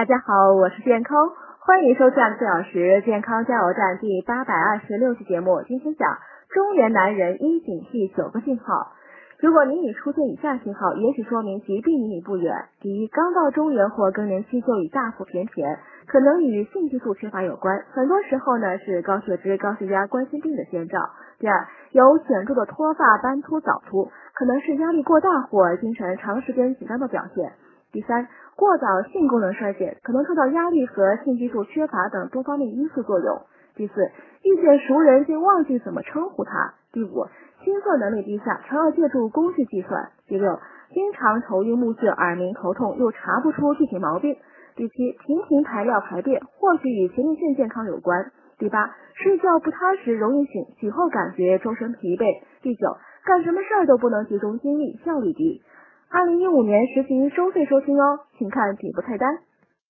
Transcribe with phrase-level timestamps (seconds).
[0.00, 1.28] 大家好，我是健康，
[1.58, 5.62] 欢迎收看四小时健康加油站第八百二十六期节目。
[5.68, 6.16] 今天讲
[6.48, 8.96] 中年男人应警惕九个信号。
[9.40, 12.64] 如果您已出现以下信号，也许说明疾病离你不远。
[12.80, 20.96] 第一，刚到中年或更年期就已大腹便便，可能与性激素缺乏有关，很多时候呢是高血脂、高血压、冠心病的先兆。
[21.38, 27.52] 第二，有显著的脱发、斑秃、早秃，可能是压力过大或精神长时间紧张的表现。
[27.92, 28.28] 第三，
[28.60, 33.40] 过早性功能衰竭，可能受到压力和性激素缺乏等多方面因素作用。
[33.74, 33.94] 第四，
[34.44, 36.74] 遇见熟人竟忘记怎么称呼他。
[36.92, 37.24] 第五。
[37.64, 40.10] 心算能力低下，常要借助工具计算。
[40.26, 40.60] 第六，
[40.92, 44.36] 经常头晕目眩、耳鸣头痛，又查不出具体毛病。
[44.76, 48.30] 第七，频频排尿排便，或许与前列腺健康有关。
[48.58, 52.26] 第八，睡觉不踏实，容易醒，醒后感觉周身疲惫。
[52.60, 55.62] 第九，干什么事儿都不能集中精力，效率低。
[56.12, 59.38] 二零一五年实行收费收听哦，请看底部菜单。